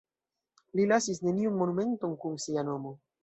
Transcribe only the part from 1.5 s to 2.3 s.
monumenton